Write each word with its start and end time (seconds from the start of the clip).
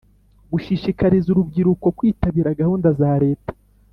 gushishikariza 0.51 1.27
urubyiruko 1.29 1.87
kwitabira 1.97 2.57
gahunda 2.59 2.87
za 2.99 3.11
Leta. 3.23 3.51